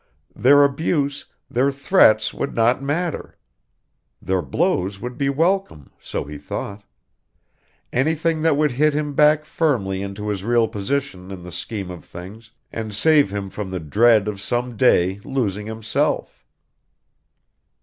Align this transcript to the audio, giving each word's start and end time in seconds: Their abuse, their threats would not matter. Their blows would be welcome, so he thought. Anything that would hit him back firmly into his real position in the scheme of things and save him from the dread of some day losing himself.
Their 0.35 0.63
abuse, 0.63 1.25
their 1.47 1.71
threats 1.71 2.33
would 2.33 2.55
not 2.55 2.81
matter. 2.81 3.37
Their 4.19 4.41
blows 4.41 4.99
would 4.99 5.15
be 5.15 5.29
welcome, 5.29 5.91
so 6.01 6.23
he 6.23 6.39
thought. 6.39 6.83
Anything 7.93 8.41
that 8.41 8.57
would 8.57 8.71
hit 8.71 8.95
him 8.95 9.13
back 9.13 9.45
firmly 9.45 10.01
into 10.01 10.29
his 10.29 10.43
real 10.43 10.67
position 10.67 11.29
in 11.29 11.43
the 11.43 11.51
scheme 11.51 11.91
of 11.91 12.03
things 12.03 12.49
and 12.71 12.95
save 12.95 13.29
him 13.31 13.51
from 13.51 13.69
the 13.69 13.79
dread 13.79 14.27
of 14.27 14.41
some 14.41 14.75
day 14.75 15.19
losing 15.19 15.67
himself. 15.67 16.43